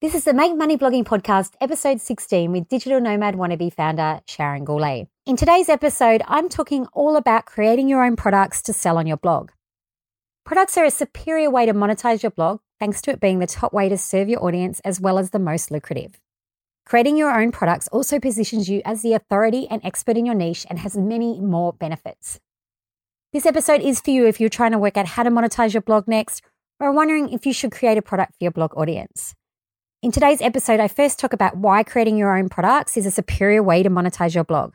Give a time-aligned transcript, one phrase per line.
[0.00, 4.64] This is the Make Money Blogging Podcast, episode 16, with digital nomad wannabe founder Sharon
[4.64, 5.08] Gourlay.
[5.26, 9.16] In today's episode, I'm talking all about creating your own products to sell on your
[9.16, 9.50] blog.
[10.44, 13.72] Products are a superior way to monetize your blog, thanks to it being the top
[13.72, 16.20] way to serve your audience as well as the most lucrative.
[16.86, 20.64] Creating your own products also positions you as the authority and expert in your niche
[20.70, 22.38] and has many more benefits.
[23.32, 25.82] This episode is for you if you're trying to work out how to monetize your
[25.82, 26.44] blog next
[26.78, 29.34] or are wondering if you should create a product for your blog audience.
[30.00, 33.64] In today's episode, I first talk about why creating your own products is a superior
[33.64, 34.74] way to monetize your blog.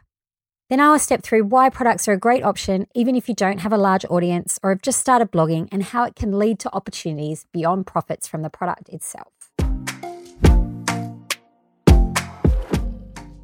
[0.70, 3.60] Then I will step through why products are a great option, even if you don't
[3.60, 6.76] have a large audience or have just started blogging, and how it can lead to
[6.76, 9.32] opportunities beyond profits from the product itself.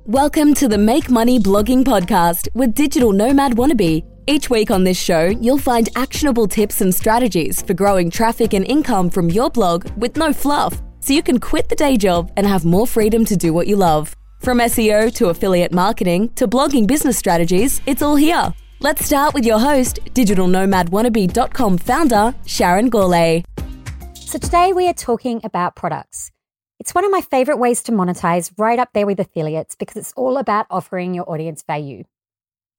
[0.04, 4.06] Welcome to the Make Money Blogging Podcast with Digital Nomad Wannabe.
[4.28, 8.66] Each week on this show, you'll find actionable tips and strategies for growing traffic and
[8.66, 12.46] income from your blog with no fluff so you can quit the day job and
[12.46, 14.16] have more freedom to do what you love.
[14.42, 18.54] From SEO to affiliate marketing to blogging business strategies, it's all here.
[18.80, 23.44] Let's start with your host, digitalnomadwannabe.com founder, Sharon Gourlay.
[24.14, 26.32] So today we are talking about products.
[26.80, 30.14] It's one of my favorite ways to monetize, right up there with affiliates, because it's
[30.16, 32.04] all about offering your audience value.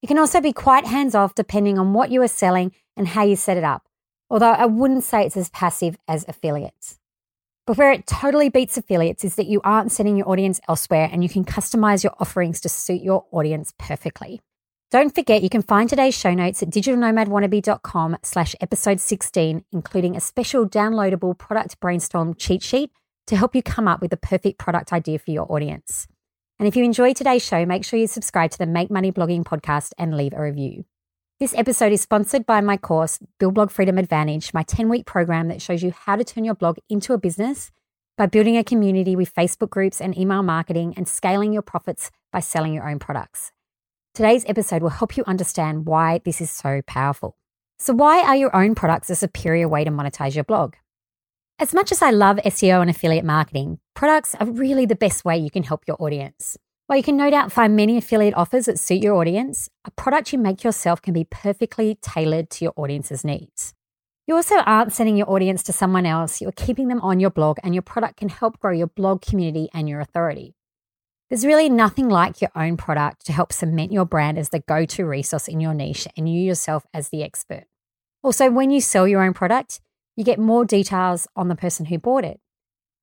[0.01, 3.25] You can also be quite hands off depending on what you are selling and how
[3.25, 3.89] you set it up,
[4.29, 7.00] although I wouldn't say it's as passive as affiliates.
[7.67, 11.23] But where it totally beats affiliates is that you aren't sending your audience elsewhere and
[11.23, 14.41] you can customize your offerings to suit your audience perfectly.
[14.89, 20.19] Don't forget you can find today's show notes at digitalnomadwannabe.com slash episode 16, including a
[20.19, 22.91] special downloadable product brainstorm cheat sheet
[23.27, 26.07] to help you come up with the perfect product idea for your audience.
[26.59, 29.43] And if you enjoyed today's show, make sure you subscribe to the Make Money Blogging
[29.43, 30.83] podcast and leave a review.
[31.41, 35.47] This episode is sponsored by my course, Build Blog Freedom Advantage, my 10 week program
[35.47, 37.71] that shows you how to turn your blog into a business
[38.15, 42.41] by building a community with Facebook groups and email marketing and scaling your profits by
[42.41, 43.51] selling your own products.
[44.13, 47.35] Today's episode will help you understand why this is so powerful.
[47.79, 50.75] So, why are your own products a superior way to monetize your blog?
[51.57, 55.39] As much as I love SEO and affiliate marketing, products are really the best way
[55.39, 56.55] you can help your audience.
[56.91, 60.33] While you can no doubt find many affiliate offers that suit your audience, a product
[60.33, 63.73] you make yourself can be perfectly tailored to your audience's needs.
[64.27, 67.59] You also aren't sending your audience to someone else, you're keeping them on your blog,
[67.63, 70.53] and your product can help grow your blog community and your authority.
[71.29, 74.83] There's really nothing like your own product to help cement your brand as the go
[74.83, 77.67] to resource in your niche and you yourself as the expert.
[78.21, 79.79] Also, when you sell your own product,
[80.17, 82.40] you get more details on the person who bought it.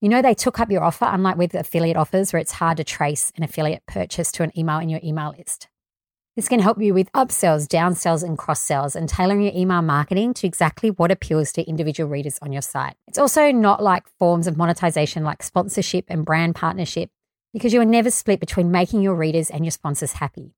[0.01, 2.85] You know, they took up your offer, unlike with affiliate offers where it's hard to
[2.85, 5.69] trace an affiliate purchase to an email in your email list.
[6.37, 10.35] This can help you with upsells, downsells, and cross sells and tailoring your email marketing
[10.35, 12.95] to exactly what appeals to individual readers on your site.
[13.09, 17.11] It's also not like forms of monetization like sponsorship and brand partnership
[17.53, 20.55] because you are never split between making your readers and your sponsors happy.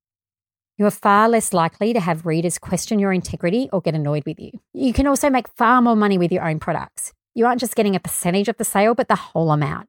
[0.77, 4.39] You are far less likely to have readers question your integrity or get annoyed with
[4.39, 4.51] you.
[4.73, 7.11] You can also make far more money with your own products.
[7.33, 9.87] You aren't just getting a percentage of the sale, but the whole amount.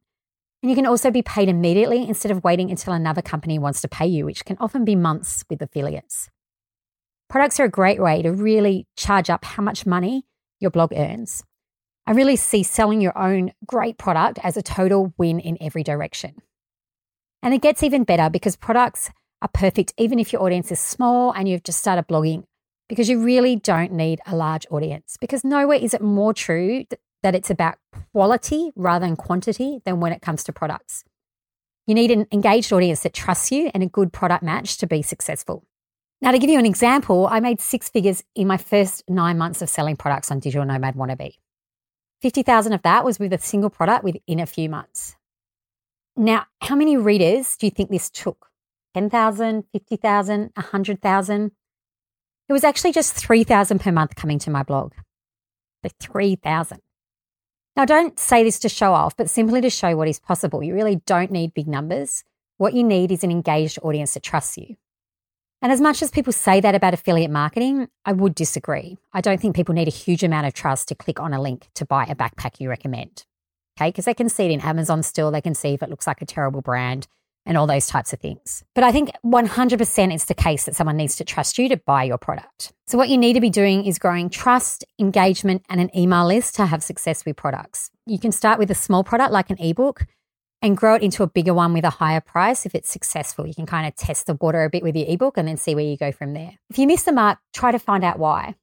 [0.62, 3.88] And you can also be paid immediately instead of waiting until another company wants to
[3.88, 6.30] pay you, which can often be months with affiliates.
[7.28, 10.24] Products are a great way to really charge up how much money
[10.60, 11.42] your blog earns.
[12.06, 16.34] I really see selling your own great product as a total win in every direction.
[17.42, 19.10] And it gets even better because products
[19.40, 22.44] are perfect even if your audience is small and you've just started blogging
[22.88, 26.84] because you really don't need a large audience because nowhere is it more true
[27.22, 27.76] that it's about
[28.12, 31.04] quality rather than quantity than when it comes to products.
[31.86, 35.02] You need an engaged audience that trusts you and a good product match to be
[35.02, 35.64] successful.
[36.20, 39.60] Now, to give you an example, I made six figures in my first nine months
[39.60, 41.34] of selling products on Digital Nomad Wannabe.
[42.20, 45.16] 50,000 of that was with a single product within a few months.
[46.16, 48.46] Now, how many readers do you think this took?
[48.94, 51.52] 10,000, 50,000, 100,000?
[52.48, 54.92] It was actually just 3,000 per month coming to my blog.
[55.82, 56.78] The 3,000.
[57.74, 60.62] Now, don't say this to show off, but simply to show what is possible.
[60.62, 62.22] You really don't need big numbers.
[62.58, 64.76] What you need is an engaged audience that trusts you.
[65.62, 68.98] And as much as people say that about affiliate marketing, I would disagree.
[69.12, 71.68] I don't think people need a huge amount of trust to click on a link
[71.74, 73.24] to buy a backpack you recommend.
[73.78, 76.06] Okay, because they can see it in Amazon still, they can see if it looks
[76.06, 77.06] like a terrible brand
[77.44, 78.62] and all those types of things.
[78.74, 82.04] But I think 100% it's the case that someone needs to trust you to buy
[82.04, 82.72] your product.
[82.86, 86.54] So, what you need to be doing is growing trust, engagement, and an email list
[86.56, 87.90] to have success with products.
[88.06, 90.06] You can start with a small product like an ebook
[90.62, 93.46] and grow it into a bigger one with a higher price if it's successful.
[93.46, 95.74] You can kind of test the water a bit with your ebook and then see
[95.74, 96.52] where you go from there.
[96.70, 98.54] If you miss the mark, try to find out why.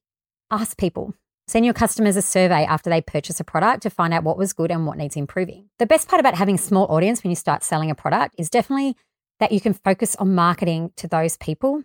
[0.50, 1.14] Ask people.
[1.50, 4.52] Send your customers a survey after they purchase a product to find out what was
[4.52, 5.68] good and what needs improving.
[5.80, 8.48] The best part about having a small audience when you start selling a product is
[8.48, 8.94] definitely
[9.40, 11.82] that you can focus on marketing to those people.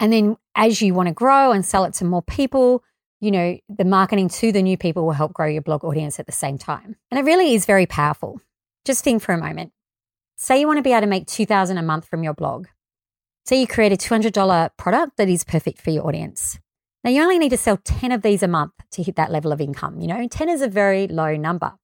[0.00, 2.82] And then as you want to grow and sell it to more people,
[3.20, 6.24] you know, the marketing to the new people will help grow your blog audience at
[6.24, 6.96] the same time.
[7.10, 8.40] And it really is very powerful.
[8.86, 9.72] Just think for a moment.
[10.36, 12.66] Say you want to be able to make 2000 a month from your blog.
[13.44, 16.58] Say you create a $200 product that is perfect for your audience.
[17.04, 19.52] Now you only need to sell 10 of these a month to hit that level
[19.52, 20.00] of income.
[20.00, 21.74] You know, 10 is a very low number.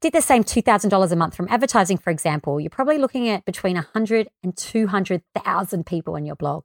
[0.00, 3.74] Did the same $2,000 a month from advertising, for example, you're probably looking at between
[3.74, 6.64] 100 and 200,000 people on your blog.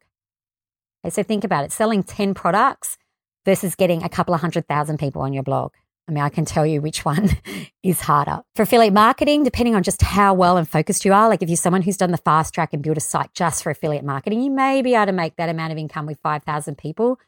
[1.03, 1.73] Okay, so think about it.
[1.73, 2.97] Selling 10 products
[3.43, 5.73] versus getting a couple of hundred thousand people on your blog.
[6.07, 7.29] I mean, I can tell you which one
[7.83, 8.41] is harder.
[8.55, 11.57] For affiliate marketing, depending on just how well and focused you are, like if you're
[11.57, 14.51] someone who's done the fast track and built a site just for affiliate marketing, you
[14.51, 17.19] may be able to make that amount of income with 5,000 people.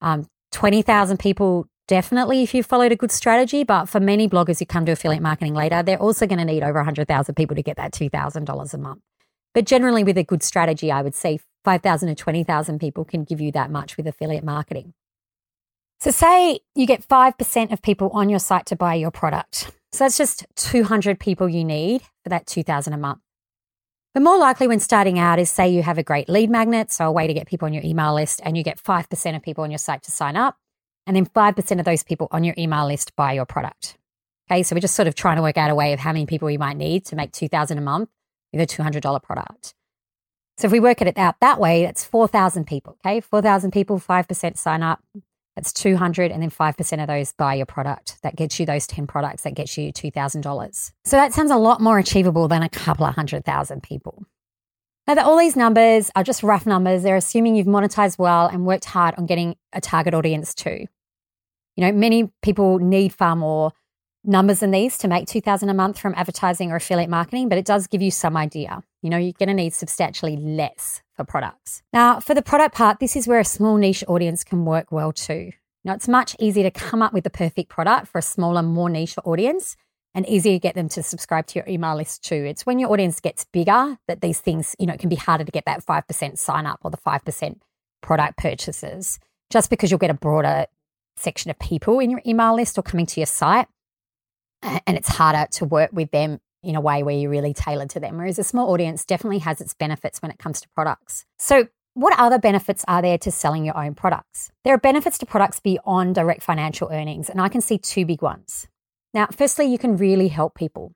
[0.00, 3.64] Um, 20,000 people, definitely if you followed a good strategy.
[3.64, 6.62] But for many bloggers who come to affiliate marketing later, they're also going to need
[6.62, 9.00] over 100,000 people to get that $2,000 a month.
[9.52, 13.40] But generally, with a good strategy, I would say 5,000 to 20,000 people can give
[13.40, 14.94] you that much with affiliate marketing.
[15.98, 19.70] So, say you get 5% of people on your site to buy your product.
[19.92, 23.20] So, that's just 200 people you need for that 2000 a month.
[24.12, 27.06] But more likely when starting out is say you have a great lead magnet, so
[27.06, 29.62] a way to get people on your email list, and you get 5% of people
[29.62, 30.56] on your site to sign up,
[31.06, 33.96] and then 5% of those people on your email list buy your product.
[34.50, 36.26] Okay, so we're just sort of trying to work out a way of how many
[36.26, 38.08] people you might need to make 2000 a month
[38.52, 39.74] with a $200 product.
[40.58, 42.98] So if we work it out that way, that's 4,000 people.
[43.06, 45.00] Okay, 4,000 people, 5% sign up,
[45.56, 48.18] that's 200 and then 5% of those buy your product.
[48.22, 50.92] That gets you those 10 products that gets you $2,000.
[51.04, 54.24] So that sounds a lot more achievable than a couple of hundred thousand people.
[55.06, 58.64] Now that all these numbers are just rough numbers, they're assuming you've monetized well and
[58.64, 60.86] worked hard on getting a target audience too.
[61.76, 63.72] You know, many people need far more
[64.22, 67.64] numbers than these to make 2000 a month from advertising or affiliate marketing, but it
[67.64, 68.82] does give you some idea.
[69.02, 71.82] You know, you're going to need substantially less for products.
[71.92, 75.12] Now, for the product part, this is where a small niche audience can work well
[75.12, 75.52] too.
[75.84, 78.88] Now, it's much easier to come up with the perfect product for a smaller, more
[78.88, 79.76] niche audience
[80.14, 82.34] and easier to get them to subscribe to your email list too.
[82.34, 85.44] It's when your audience gets bigger that these things, you know, it can be harder
[85.44, 87.60] to get that 5% sign up or the 5%
[88.00, 89.18] product purchases
[89.50, 90.66] just because you'll get a broader
[91.16, 93.68] section of people in your email list or coming to your site.
[94.62, 98.00] And it's harder to work with them in a way where you're really tailored to
[98.00, 98.18] them.
[98.18, 101.24] Whereas a small audience definitely has its benefits when it comes to products.
[101.38, 104.52] So, what other benefits are there to selling your own products?
[104.62, 108.22] There are benefits to products beyond direct financial earnings, and I can see two big
[108.22, 108.68] ones.
[109.12, 110.92] Now, firstly, you can really help people.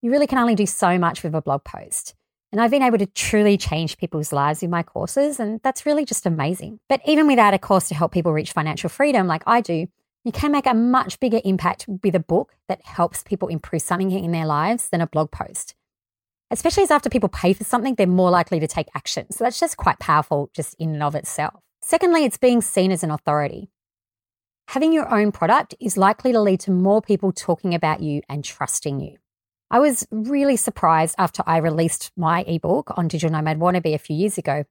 [0.00, 2.14] You really can only do so much with a blog post.
[2.50, 6.04] And I've been able to truly change people's lives in my courses, and that's really
[6.04, 6.80] just amazing.
[6.88, 9.86] But even without a course to help people reach financial freedom like I do,
[10.24, 14.10] you can make a much bigger impact with a book that helps people improve something
[14.10, 15.74] in their lives than a blog post.
[16.50, 19.30] Especially as after people pay for something, they're more likely to take action.
[19.32, 21.60] So that's just quite powerful just in and of itself.
[21.80, 23.70] Secondly, it's being seen as an authority.
[24.68, 28.44] Having your own product is likely to lead to more people talking about you and
[28.44, 29.16] trusting you.
[29.70, 34.14] I was really surprised after I released my ebook on Digital Nomad Wannabe a few
[34.14, 34.64] years ago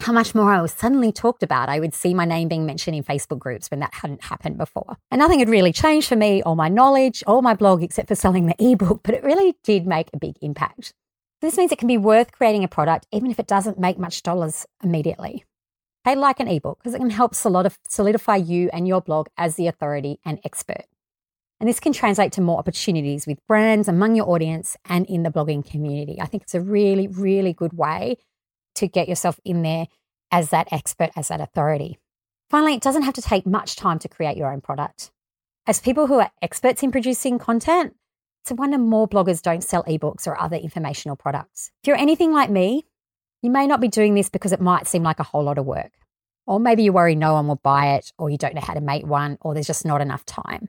[0.00, 1.68] how much more I was suddenly talked about.
[1.68, 4.96] I would see my name being mentioned in Facebook groups when that hadn't happened before.
[5.10, 8.14] And nothing had really changed for me or my knowledge or my blog except for
[8.14, 10.92] selling the ebook, but it really did make a big impact.
[11.40, 14.22] This means it can be worth creating a product even if it doesn't make much
[14.22, 15.44] dollars immediately.
[16.04, 19.68] I like an ebook because it can help solidify you and your blog as the
[19.68, 20.84] authority and expert.
[21.60, 25.30] And this can translate to more opportunities with brands among your audience and in the
[25.30, 26.20] blogging community.
[26.20, 28.18] I think it's a really, really good way
[28.76, 29.86] to get yourself in there
[30.30, 31.98] as that expert, as that authority.
[32.50, 35.10] Finally, it doesn't have to take much time to create your own product.
[35.66, 37.94] As people who are experts in producing content,
[38.42, 41.70] it's a wonder more bloggers don't sell ebooks or other informational products.
[41.82, 42.84] If you're anything like me,
[43.40, 45.64] you may not be doing this because it might seem like a whole lot of
[45.64, 45.92] work.
[46.46, 48.80] Or maybe you worry no one will buy it, or you don't know how to
[48.82, 50.68] make one, or there's just not enough time.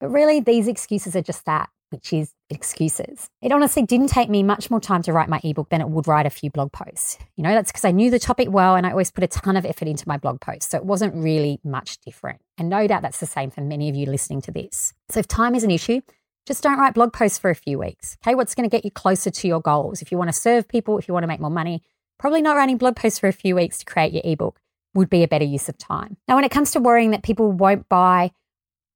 [0.00, 3.28] But really, these excuses are just that which is excuses.
[3.40, 6.06] It honestly didn't take me much more time to write my ebook than it would
[6.06, 7.18] write a few blog posts.
[7.36, 9.56] You know, that's because I knew the topic well and I always put a ton
[9.56, 10.70] of effort into my blog posts.
[10.70, 12.40] So it wasn't really much different.
[12.58, 14.92] And no doubt that's the same for many of you listening to this.
[15.10, 16.00] So if time is an issue,
[16.46, 18.16] just don't write blog posts for a few weeks.
[18.22, 20.02] Okay, what's going to get you closer to your goals?
[20.02, 21.82] If you want to serve people, if you want to make more money,
[22.18, 24.58] probably not writing blog posts for a few weeks to create your ebook
[24.94, 26.16] would be a better use of time.
[26.28, 28.32] Now, when it comes to worrying that people won't buy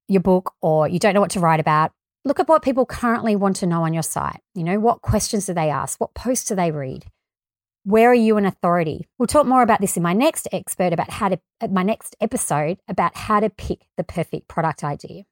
[0.07, 1.91] your book or you don't know what to write about,
[2.27, 4.41] Look at what people currently want to know on your site.
[4.53, 5.97] You know, what questions do they ask?
[5.97, 7.05] What posts do they read?
[7.85, 9.07] Where are you an authority?
[9.17, 11.39] We'll talk more about this in my next expert about how to
[11.71, 15.23] my next episode about how to pick the perfect product idea.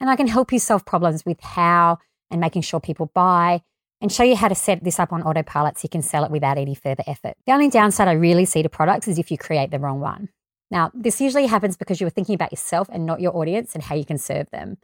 [0.00, 1.98] And I can help you solve problems with how
[2.32, 3.62] and making sure people buy
[4.00, 6.32] and show you how to set this up on autopilot so you can sell it
[6.32, 7.34] without any further effort.
[7.46, 10.30] The only downside I really see to products is if you create the wrong one.
[10.68, 13.84] Now, this usually happens because you were thinking about yourself and not your audience and
[13.84, 14.78] how you can serve them.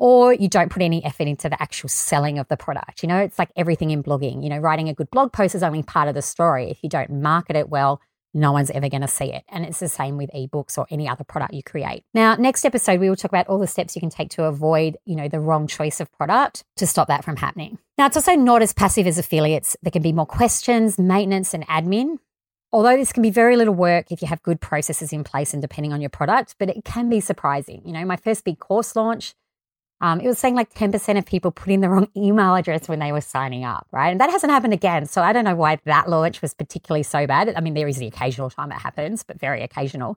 [0.00, 3.02] Or you don't put any effort into the actual selling of the product.
[3.02, 4.42] You know, it's like everything in blogging.
[4.42, 6.70] You know, writing a good blog post is only part of the story.
[6.70, 8.00] If you don't market it well,
[8.32, 9.44] no one's ever going to see it.
[9.48, 12.04] And it's the same with ebooks or any other product you create.
[12.14, 14.96] Now, next episode, we will talk about all the steps you can take to avoid,
[15.04, 17.78] you know, the wrong choice of product to stop that from happening.
[17.98, 19.76] Now, it's also not as passive as affiliates.
[19.82, 22.16] There can be more questions, maintenance, and admin.
[22.72, 25.60] Although this can be very little work if you have good processes in place and
[25.60, 27.82] depending on your product, but it can be surprising.
[27.84, 29.34] You know, my first big course launch,
[30.00, 33.00] um, it was saying like 10% of people put in the wrong email address when
[33.00, 34.08] they were signing up, right?
[34.08, 35.06] And that hasn't happened again.
[35.06, 37.52] So I don't know why that launch was particularly so bad.
[37.54, 40.16] I mean, there is the occasional time it happens, but very occasional.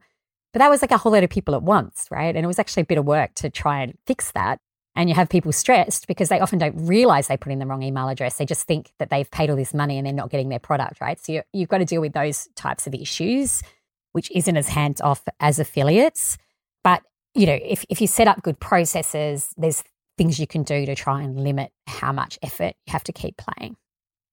[0.53, 2.33] But that was like a whole lot of people at once, right?
[2.33, 4.59] And it was actually a bit of work to try and fix that.
[4.95, 7.81] And you have people stressed because they often don't realize they put in the wrong
[7.81, 8.37] email address.
[8.37, 11.01] They just think that they've paid all this money and they're not getting their product,
[11.01, 11.19] right?
[11.19, 13.63] So you, you've got to deal with those types of issues,
[14.11, 16.37] which isn't as hands off as affiliates.
[16.83, 17.01] But
[17.33, 19.83] you know, if, if you set up good processes, there's
[20.17, 23.37] things you can do to try and limit how much effort you have to keep
[23.37, 23.75] playing.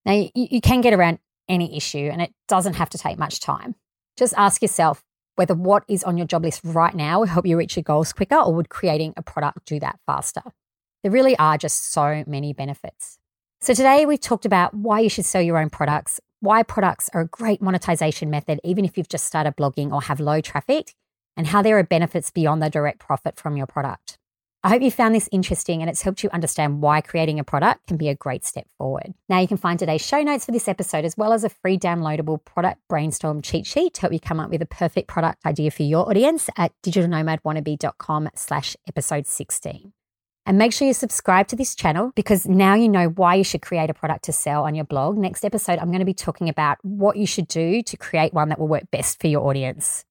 [0.05, 3.41] Now, you, you can get around any issue and it doesn't have to take much
[3.41, 3.75] time.
[4.17, 5.03] Just ask yourself
[5.37, 8.13] whether what is on your job list right now will help you reach your goals
[8.13, 10.43] quicker or would creating a product do that faster.
[11.03, 13.19] There really are just so many benefits.
[13.63, 17.23] So, today we've talked about why you should sell your own products, why products are
[17.23, 20.95] a great monetization method, even if you've just started blogging or have low traffic,
[21.37, 24.19] and how there are benefits beyond the direct profit from your product.
[24.63, 27.87] I hope you found this interesting and it's helped you understand why creating a product
[27.87, 29.15] can be a great step forward.
[29.27, 31.79] Now you can find today's show notes for this episode as well as a free
[31.79, 35.71] downloadable product brainstorm cheat sheet to help you come up with a perfect product idea
[35.71, 39.95] for your audience at digitalnomadwannabe.com slash episode 16.
[40.45, 43.63] And make sure you subscribe to this channel because now you know why you should
[43.63, 45.17] create a product to sell on your blog.
[45.17, 48.51] Next episode, I'm going to be talking about what you should do to create one
[48.51, 50.05] that will work best for your audience.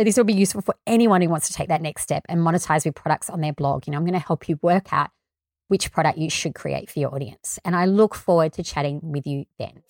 [0.00, 2.40] So this will be useful for anyone who wants to take that next step and
[2.40, 3.86] monetize with products on their blog.
[3.86, 5.10] You know, I'm going to help you work out
[5.68, 7.58] which product you should create for your audience.
[7.66, 9.82] And I look forward to chatting with you then.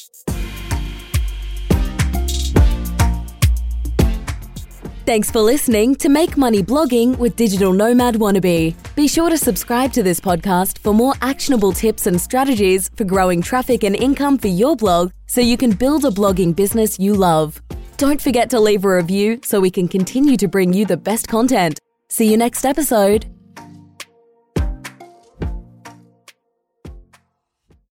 [5.07, 8.75] Thanks for listening to Make Money Blogging with Digital Nomad Wannabe.
[8.97, 13.40] Be sure to subscribe to this podcast for more actionable tips and strategies for growing
[13.40, 17.62] traffic and income for your blog so you can build a blogging business you love.
[18.00, 21.28] Don't forget to leave a review so we can continue to bring you the best
[21.28, 21.78] content.
[22.09, 23.26] See you next episode.